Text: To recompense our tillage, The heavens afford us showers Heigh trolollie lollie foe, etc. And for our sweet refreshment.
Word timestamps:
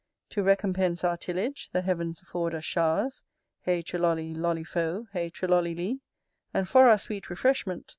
To 0.31 0.41
recompense 0.41 1.03
our 1.03 1.15
tillage, 1.15 1.69
The 1.73 1.83
heavens 1.83 2.23
afford 2.23 2.55
us 2.55 2.63
showers 2.65 3.21
Heigh 3.67 3.83
trolollie 3.83 4.35
lollie 4.35 4.63
foe, 4.63 5.05
etc. 5.13 5.97
And 6.55 6.67
for 6.67 6.87
our 6.89 6.97
sweet 6.97 7.29
refreshment. 7.29 7.85